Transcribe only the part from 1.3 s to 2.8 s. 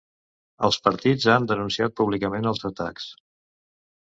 han denunciat públicament els